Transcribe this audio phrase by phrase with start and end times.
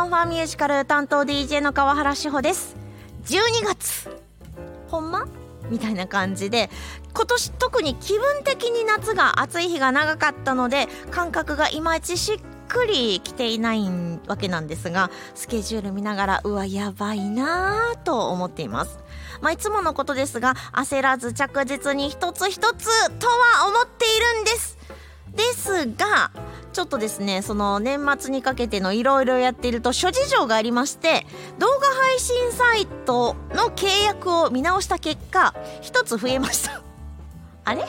[0.00, 2.74] ァンファンミュージカル担当 DJ の川原志保です。
[3.26, 4.08] 12月。
[4.88, 5.26] ほんま？
[5.68, 6.68] みたいな感じで
[7.14, 13.88] 今年特に気分的に夏が暑い日が長かったので感覚がいまいちしっくりきていない
[14.26, 18.98] わけなんですがスケジュール見ながらうわやばいなぁと思っています。
[19.42, 24.78] まあいつものことですが焦らず着実に一つ一つとは思っているんです。
[25.36, 26.32] ですが
[26.72, 31.26] ちょっとですねその年末にかけてのいろいろやっていると諸事情がありまして
[31.58, 36.82] 動画配信サイトの契約を見直した結果一つ増えました。
[37.64, 37.84] あれ？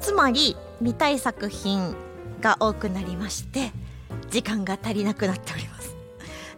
[0.00, 1.94] つまり見たい作品
[2.40, 3.72] が多くなりまして
[4.30, 5.94] 時間が足りなくなっております。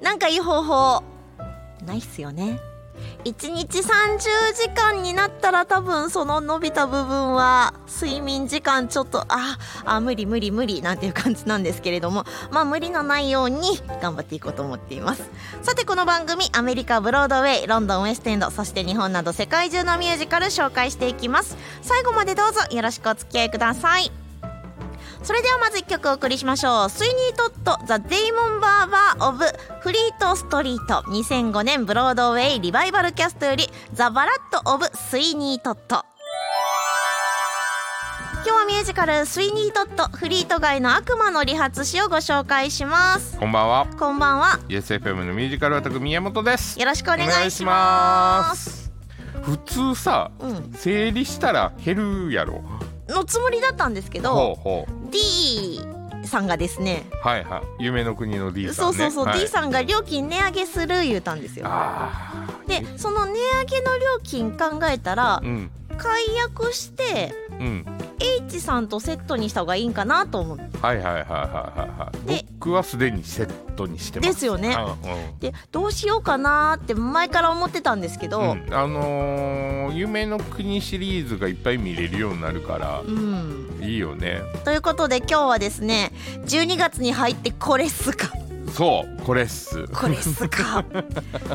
[0.01, 1.03] なんかいい方法
[1.85, 2.59] ないっすよね。
[3.25, 4.19] 1日30
[4.55, 13.61] 時間になったら多分その伸びた部分は睡眠時間ちょっとああ無理無理無理なんていう感じなんですけれども まあ無理のないように
[14.01, 15.29] 頑張っていこうと思っています。
[15.63, 21.57] さてこの番組アメリカブロードウェイロンドンウェストエンドそして日本など世界中のミュージカル紹介していきます。
[21.83, 24.20] 最後までどうぞよろしくお付き合いください。
[25.23, 26.91] それではまず1曲お送りしましょう。
[26.91, 29.45] スイニートットザ・デイモン・バーバー・オブ・
[29.81, 31.03] フリート・ストリート。
[31.11, 36.07] 2005年ブロードウェイリバイバルキャストよりザ・バラット・オブ・スイニートット。
[38.43, 43.37] 今日はミュージカル「スイニートットフリート街の悪魔の理髪師」をご紹介します。
[43.37, 43.87] こんばんは。
[43.99, 44.59] こんばんは。
[44.69, 46.81] YesFM のミュージカルアタック宮本です。
[46.81, 48.91] よろしくお願いします。
[49.43, 50.73] 普通さ、うん。
[50.73, 52.63] 整理したら減るやろ
[53.11, 55.11] のつもりだったんですけほどうほう。
[55.11, 55.81] D
[56.25, 57.85] さんがですねはいはい。
[57.85, 58.75] 夢の国の D さんね。
[58.75, 59.41] そうそうそう、はい。
[59.41, 61.67] D さんが料金値上げする言うたんですよ。
[61.69, 65.71] あでその値上げの料金考えたらあうん。
[65.99, 67.87] 解約してうん。
[68.21, 70.79] H さんとセットにした方がいいんかなと思って。
[70.79, 72.27] はいはいはいはいはいはい。
[72.27, 74.33] で僕はすでにセットにしてます。
[74.35, 74.77] ですよね。
[75.03, 83.79] うんでどうしようかなって前から思ってたんですけど、うんうんあのー夢の国シリーズがいっぱい見れるようになるからうん。
[83.83, 84.43] いいよね。
[84.65, 86.13] ということで今日はですね
[86.47, 88.29] 12月に入ってこれっすか？
[88.77, 89.89] そうこれっす。
[89.89, 90.85] これっすか。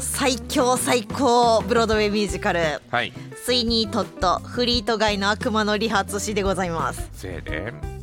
[0.01, 2.81] 最強最高ブロードウェイミュージカル。
[2.89, 3.13] はい
[3.45, 7.07] 「スイニートットフリート街の悪魔の理髪師」でございます。
[7.13, 7.94] せやで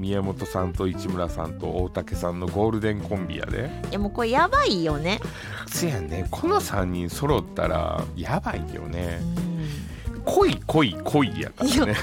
[0.00, 3.70] 宮本さんと市村さんと大竹さんのゴールデンコンビやで。
[3.90, 5.20] いやもうこれやばいよね。
[5.68, 6.26] せやね。
[6.30, 10.22] この3人揃ったらやばいようねん。
[10.24, 11.94] 恋恋恋やからね。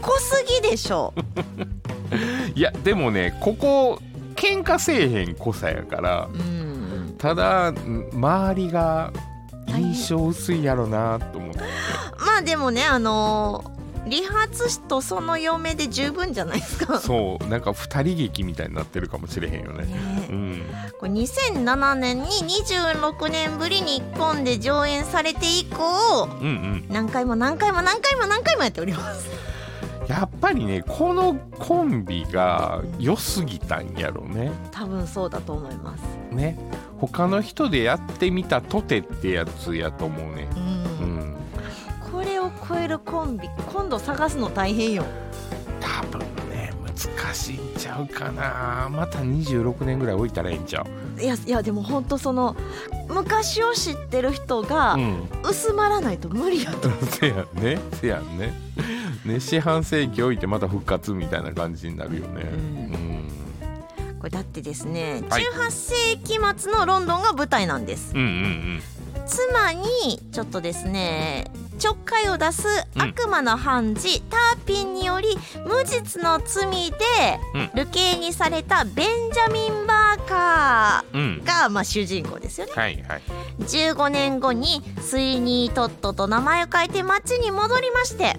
[0.00, 1.12] 濃すぎでしょ。
[2.54, 4.00] いやでもねここ
[4.34, 7.14] 喧嘩せえへん濃さやからうん。
[7.18, 9.12] ただん周りが
[9.68, 11.60] 印象薄いやろなと思って。
[12.18, 13.75] まあでもねあのー
[14.06, 17.00] 理髪師とその嫁で十分じゃないですか。
[17.00, 17.46] そう。
[17.48, 19.84] なんか二人劇みたいになってるかもしれへんよね。
[19.86, 20.26] ね。
[20.30, 20.62] うん。
[20.98, 26.86] これ2007年に26年ぶりに日本で上演されて以降うんうん。
[26.88, 29.28] 何回も何回も何回も何回もやっております。
[30.08, 34.52] やっぱりねこのコンビが良すぎたんやろね。
[34.70, 36.02] 多分そうだと思います。
[36.30, 36.56] ね。
[36.98, 40.48] 他の人でやってみたとてってやつやと思うね。
[40.54, 40.60] う。
[40.60, 40.85] うん
[42.68, 45.04] 超えるコンビ今度探すの大変よ。
[45.80, 48.88] 多分ね難しいんちゃうかな。
[48.90, 51.20] また26年ぐらい置いたらええんちゃう。
[51.20, 52.56] いやいやでも本当その
[53.08, 55.28] 昔を知ってる人がうん。
[55.48, 56.90] 薄まらないと無理やと。
[57.06, 57.78] せやね。
[58.00, 58.52] せやね。
[59.24, 62.42] ね四半世紀置いてまた復活みたいな感じになるよね。
[62.42, 63.28] うん。
[64.18, 65.42] これだってですね、はい。
[65.42, 68.12] 18世紀末のロンドンが舞台なんです。
[68.14, 68.82] うんうんうん。
[69.26, 72.66] 妻にちょっとですねちょっかいを出す
[72.96, 73.02] うん。
[73.02, 75.28] 悪魔の判事、ターピンにより
[75.66, 76.96] 無実の罪で
[77.54, 77.70] うん。
[77.74, 81.40] 流刑にされたベンジャミン・バーカうんうん。
[81.42, 82.72] ーが、まあ、主人公ですよね。
[82.74, 83.22] はいはい。
[83.60, 88.36] 15年後にスイニー・トットと名前を変えて町に戻りまして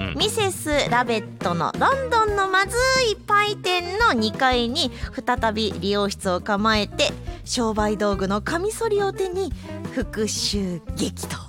[0.00, 0.18] うん。
[0.18, 2.76] ミセス・ラベットのロンドンのまず
[3.10, 4.90] いパイ店の2階に
[5.24, 7.10] 再び理容室を構えて
[7.44, 9.52] 商売道具のカミソリを手に
[9.92, 11.43] 復讐激闘そうね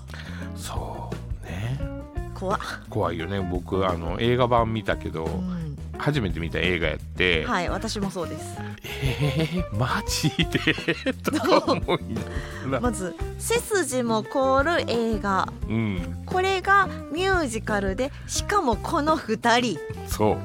[2.46, 2.56] 怖。
[2.56, 2.60] っ、
[2.90, 3.40] 怖いよね。
[3.40, 5.76] 僕あの映画版見たけどうん。
[5.98, 8.58] 初めて見た映画やって、はい私もそうです。
[9.02, 11.14] えー、マジで？
[11.24, 15.52] とか思いなまず背筋も凍る映画。
[15.70, 16.24] うん。
[16.26, 19.80] これがミュージカルでしかもこの2人。
[20.08, 20.38] そう。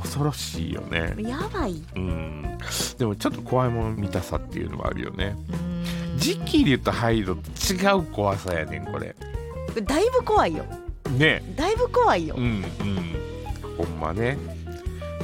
[0.00, 1.14] 恐ろしいよね。
[1.18, 1.82] やばい。
[1.94, 2.58] うん。
[2.98, 5.36] でもちょっと怖いもの見たさっていうのはあるよね。
[5.50, 6.18] うん。
[6.18, 7.40] ジキリュとハイドと
[7.72, 9.14] 違う怖さやねんこれ
[9.82, 10.64] だいぶ怖いよ。
[11.10, 11.42] ね。
[11.56, 12.34] だいぶ怖いよ。
[12.36, 12.64] うんうん。
[13.76, 14.38] ほんまね。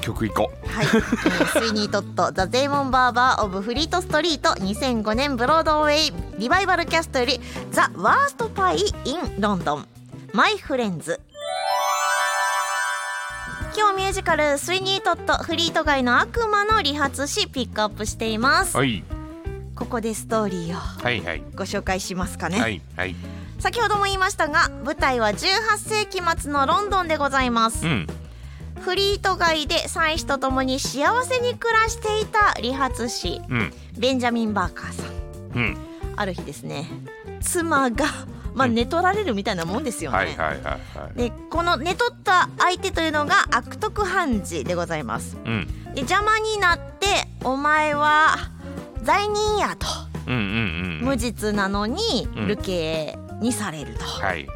[0.02, 7.40] 曲いこはい、えースイニートット「ザ・デーモン・バーバー・オブ・フリート・ストリート」2005年ブロードウェイリバイバルキャストより
[7.70, 8.82] 「ザ・ワースト・パイ・イ
[9.14, 9.86] ン・ロンドン」
[10.34, 11.20] 「マイ・フレンズ」
[13.74, 19.04] 今日ミュージカル「スイニートットフリート街の悪魔」の理髪師ピックアップしています、はい。
[19.76, 21.44] ここでストーリーをはいはい。
[21.54, 23.14] ご紹介しますかね、はいはい
[23.62, 25.36] 先ほども言いましたが舞台は18
[25.78, 27.86] 世紀末のロンドンでございます。
[27.86, 28.06] うん。
[28.80, 33.72] フリート街で妻子と共に幸せに暮らしていた理髪師うん。
[33.96, 35.06] ベンジャミン・バーカーさん。
[35.54, 35.76] うん。
[36.16, 36.88] ある日ですね
[37.40, 38.06] 妻が
[38.52, 38.74] まあうん。
[38.74, 40.36] 寝取られるみたいなもんですよね、
[41.14, 45.36] でこの寝取った相手というのが悪徳判事でございます。
[45.36, 45.68] うん。
[45.94, 48.34] で邪魔になってお前は
[49.04, 49.86] 罪人やと。
[50.26, 52.48] 無実なのにうん。
[52.48, 54.46] 流刑にされると、はい。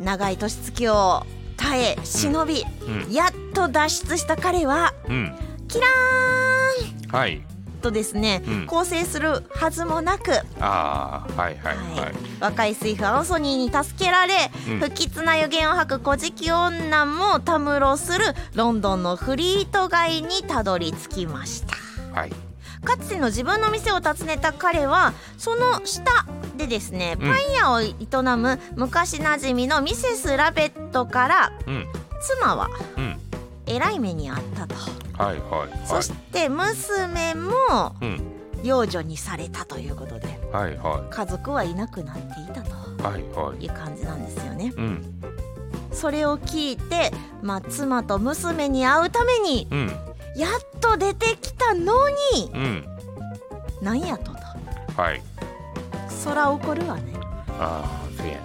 [0.00, 2.64] 長い年月を耐え忍び、
[3.06, 3.12] うん。
[3.12, 5.34] やっと脱出した彼はうん。
[5.68, 5.86] キラ
[7.10, 7.38] はい。
[7.38, 8.66] ーンとですね、うん。
[8.66, 12.12] 更生するはずもなく、ああはいはいははい。
[12.12, 14.34] い若い水夫アンソニーに助けられ、
[14.68, 14.78] うん。
[14.80, 18.24] 不吉な予言を吐く小敷女もたむろする
[18.54, 21.76] ロンドンのフリート街にたどり着きました。
[22.20, 22.32] はい
[22.84, 26.26] かつての自分の店を訪ねた彼はその下
[26.56, 27.28] でですねうん。
[27.28, 31.86] パン屋を営む昔なじみのミセス・ラベットからうん。
[32.20, 33.16] 妻はうん。
[33.66, 34.74] えらい目にあったと、
[35.22, 35.86] はいはいはい。
[35.86, 38.34] そして娘もうん。
[38.64, 43.64] 養女にされたということではいは家族はいなくなっていたといはいはい。
[43.64, 44.72] いう感じなんですよね。
[44.76, 45.14] うん。
[45.92, 49.92] それを聞いて、まあ、妻と娘に会うためにうん
[50.38, 52.50] やっと出てきたのに。
[52.54, 52.84] うん。
[53.82, 54.38] なんやとと
[55.02, 55.20] はい。
[56.08, 57.12] そら怒るわね。
[57.58, 58.38] ああせやん。
[58.38, 58.40] ね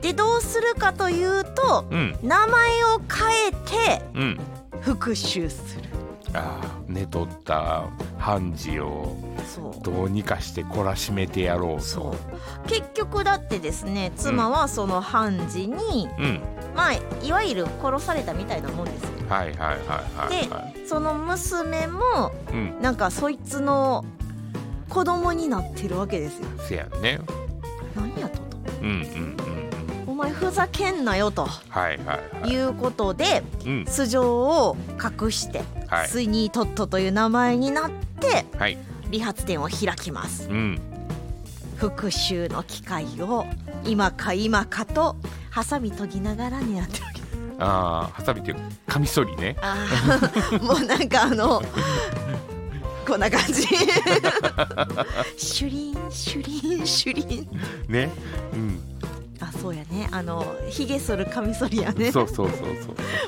[0.00, 2.18] でどうするかというとうん。
[2.22, 4.40] 名前を変えてうん。
[4.80, 5.16] 復讐
[5.50, 5.90] する。
[6.32, 7.84] ああ寝取った
[8.18, 9.16] 判事を
[9.82, 12.16] どうにかして懲らしめてやろうそとう。
[12.68, 16.40] 結局だってですね妻はその判事に、うん。
[16.74, 16.92] まあ
[17.22, 19.78] いわゆる殺されたみたいなもんですよはいはいはい
[20.16, 20.88] はいはい。
[20.88, 22.00] その娘も
[22.50, 22.80] うん。
[22.80, 24.04] なんかそいつの
[24.88, 26.48] 子供になってるわけですよ。
[26.68, 27.20] せやんね。
[27.94, 28.42] 何やとと
[28.82, 28.84] う？
[28.84, 29.36] んうんうん
[30.06, 30.12] うん。
[30.12, 31.44] お前ふざけんなよと。
[31.44, 32.06] はいはい
[32.42, 32.50] はい。
[32.50, 33.84] いうことでうん。
[33.86, 36.08] 素性を隠して、はい。
[36.08, 37.90] スイニートットという名前になっ
[38.20, 38.78] てはい。
[39.10, 40.48] 理髪店を開きます。
[40.48, 40.80] うん。
[41.76, 43.44] 復讐の機会を
[43.84, 45.16] 今か今かと
[45.50, 47.04] ハサミ研ぎながら狙ってる。
[47.04, 47.15] わけ
[47.58, 48.56] ああハサミっていう
[48.86, 49.56] カミソリね。
[49.60, 51.62] あーもうなんかあの
[53.06, 53.62] こんな感じ。
[55.36, 57.48] シュリンシュリンシュリン。
[57.88, 58.10] ね？
[58.52, 58.80] うん。
[59.40, 60.08] あそうやね。
[60.10, 62.10] あのひげ剃るカミソリやね。
[62.10, 62.58] そうそうそう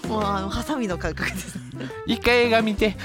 [0.02, 0.08] そう。
[0.08, 1.58] もうあのハサミの感覚です。
[2.06, 2.96] 一回映画見て。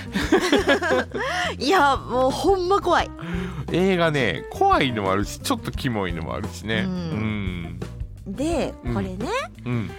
[1.60, 3.10] いやもうほんま怖い。
[3.72, 6.86] 映画ね怖いのもあるしちょっとキモいのもあるしね。
[6.88, 7.80] ううん。
[8.25, 8.30] う
[8.90, 8.94] ん。
[8.94, 9.28] これね、
[9.66, 9.92] うん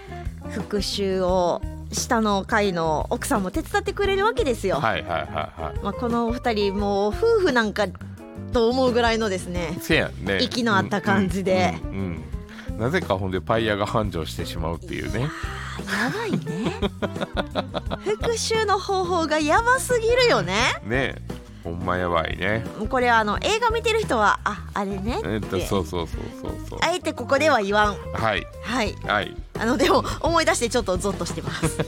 [0.50, 1.60] 復讐を
[1.92, 7.86] 下の階の奥さんも手伝ってくれるわけですよ、はいはいはいはまあ、このお二人もう夫婦なんか
[8.52, 10.38] と思うぐらいのですねいせやんね。
[10.40, 11.74] 息の合った感じで。
[11.84, 12.24] うんうんうん
[12.70, 12.78] うん。
[12.78, 15.20] なぜかほんでパイヤが繁盛してしまうっていうね。
[15.20, 15.28] や
[16.10, 16.72] ばいね。
[18.04, 20.54] 復讐の方法がやばすぎるよね。
[20.84, 21.16] ね。
[21.62, 22.64] ほんまやばいね。
[22.88, 26.78] これはあの映画見てる人はああれねえっとそうそうそうそうそう。
[26.82, 27.96] あえてここでは言わん。
[28.12, 28.46] はい。
[28.62, 28.94] はい。
[29.06, 31.78] はいあのでも思い出してちょっとゾッとしてます。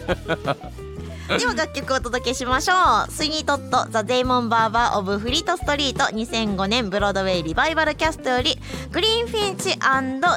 [1.27, 2.75] では楽曲をお届けしましょ
[3.09, 3.11] う。
[3.11, 6.05] スイニートットザ・デイモン・バーバー・オブ・フリート・ストリート。
[6.15, 8.57] 2005年ブロードウェイリバイバルキャストより
[8.93, 9.71] Green Finch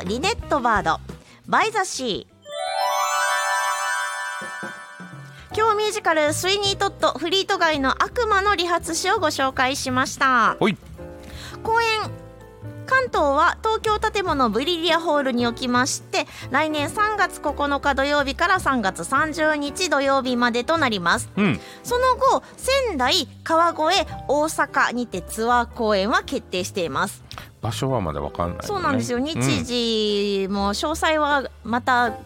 [0.08, 1.00] Linnet Bird。By the
[1.46, 2.40] Sea。
[5.56, 10.58] 今日ミュージカル「スウィーニー・トッドフリート街の悪魔の理髪師」をご紹介しました。
[11.64, 11.88] 公演
[12.90, 21.30] 関東は東京建物 Brillia HALL におきまして来年3月9日土曜日から3月30日土曜日までとなります。
[21.38, 21.60] うん。
[21.84, 27.24] その後仙台川越大阪にてツアー公演は決定しています。
[27.62, 29.20] 場所はまだわかんない、ね、そうなんですよ。
[29.20, 32.18] 日時も詳細はまた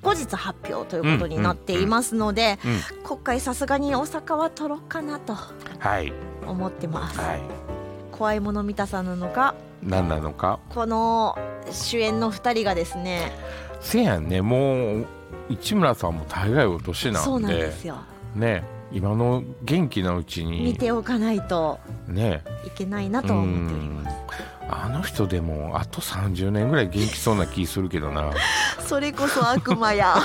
[0.00, 2.58] 後日発表ということになっていますので、
[3.02, 6.12] 今回さすがに大阪は取ろうかなとはい。
[6.46, 7.75] 思ってます、はい
[8.18, 9.54] 怖いもの見たさなのか？
[9.82, 10.58] 何なのか？
[10.70, 11.36] この
[11.70, 13.32] 主演の2人がですね。
[13.80, 15.06] せやんねもう
[15.50, 17.18] 市村さんも大概お年なんで。
[17.20, 17.96] そうなんですよ。
[18.34, 20.62] ね今の元気なうちに。
[20.62, 22.42] 見ておかないとね。
[22.64, 24.16] いけないなとは思っております
[24.68, 28.32] あの人でもあと30年ぐらい元気そうな気するけどな。
[28.86, 30.16] それこそ悪魔や。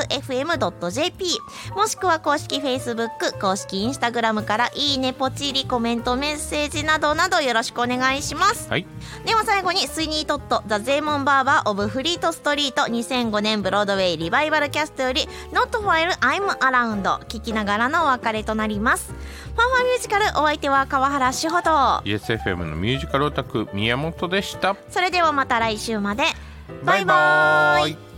[0.00, 1.38] ffm.yesfm.jp
[1.76, 8.68] もしくは公式 Facebook 公式 Instagram からいいねポチリコメントメッセージなどなどよろしくお願いします。
[8.68, 8.86] はい。
[9.24, 19.12] では最後にスイニートットザ・ゼーモン・バーバー・オブ・フリート・ストリート2005年ブロードウェイリバイバルキャストより Not While I'm Around 聞きながらのお別れとなります。
[19.12, 21.70] ファンファンミュージカルお相手は川原志穂と。
[22.04, 24.76] YesFM のミュージカルオタク宮本でした。
[24.90, 26.24] それではまた来週まで。
[26.84, 28.09] バイバーイ